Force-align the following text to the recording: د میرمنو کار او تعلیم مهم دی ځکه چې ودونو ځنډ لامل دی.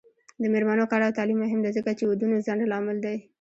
د 0.41 0.43
میرمنو 0.53 0.85
کار 0.91 1.01
او 1.07 1.15
تعلیم 1.17 1.37
مهم 1.45 1.59
دی 1.63 1.71
ځکه 1.77 1.91
چې 1.97 2.03
ودونو 2.05 2.35
ځنډ 2.47 2.61
لامل 2.71 2.97
دی. 3.05 3.17